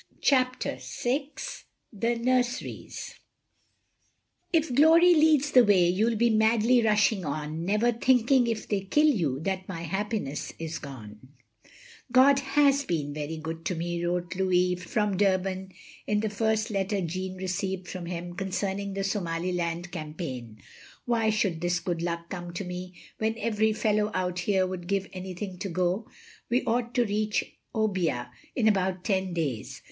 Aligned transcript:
CHAPTER 0.19 0.79
VI 0.81 1.29
THE 1.93 2.15
NURSERIES•• 2.15 3.13
—if 4.51 4.73
glory 4.73 5.13
leads 5.13 5.51
the 5.51 5.63
way 5.63 5.87
You 5.89 6.05
'11 6.07 6.17
be 6.17 6.29
madly 6.31 6.81
rushing 6.81 7.23
on 7.23 7.63
Never 7.65 7.91
thinking 7.91 8.47
if 8.47 8.67
they 8.67 8.81
kill 8.81 9.05
you 9.05 9.39
That 9.41 9.69
my 9.69 9.83
happiness 9.83 10.53
is 10.57 10.79
gonel" 10.79 11.17
"God 12.21 12.39
has 12.39 12.83
been 12.83 13.13
very 13.13 13.37
good 13.37 13.63
to 13.65 13.75
me/' 13.75 14.03
wrote 14.03 14.35
Louis 14.35 14.73
from 14.75 15.17
Dtirban, 15.19 15.71
in 16.07 16.21
the 16.21 16.31
first 16.31 16.71
letter 16.71 16.99
Jeanne 17.01 17.35
received 17.37 17.87
from 17.87 18.07
him, 18.07 18.33
concerning 18.35 18.95
the 18.95 19.03
Somaliland 19.03 19.91
campaign. 19.91 20.57
''Why 21.07 21.29
should 21.31 21.61
this 21.61 21.79
good 21.79 22.01
luck 22.01 22.27
come 22.27 22.53
to 22.53 22.63
me, 22.63 22.95
when 23.19 23.37
every 23.37 23.71
fellow 23.71 24.09
out 24.15 24.39
here 24.49 24.65
would 24.65 24.87
give 24.87 25.07
anything 25.13 25.59
to 25.59 25.69
got... 25.69 26.05
We 26.49 26.63
ought 26.63 26.95
to 26.95 27.05
reach 27.05 27.55
Obbia 27.75 28.31
in 28.55 28.67
about 28.67 29.03
ten 29.03 29.33
days. 29.35 29.79